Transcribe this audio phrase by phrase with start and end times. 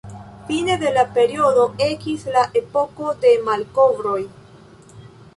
[0.45, 4.17] Fine de la periodo, ekis la Epoko de Malkovroj.